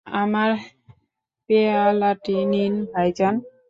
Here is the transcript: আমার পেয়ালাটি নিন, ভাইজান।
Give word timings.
আমার 0.07 0.51
পেয়ালাটি 1.49 2.35
নিন, 2.51 2.73
ভাইজান। 2.91 3.35